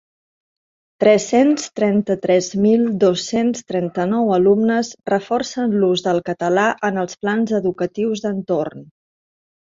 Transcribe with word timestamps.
Tres-cents 1.01 1.65
trenta-tres 1.79 2.47
mil 2.63 2.87
dos-cents 3.03 3.61
trenta-nou 3.71 4.31
alumnes 4.37 4.89
reforcen 5.11 5.75
l’ús 5.83 6.03
del 6.07 6.23
català 6.31 6.63
en 6.89 6.97
els 7.03 7.19
plans 7.27 7.53
educatius 7.59 8.25
d’entorn. 8.25 8.83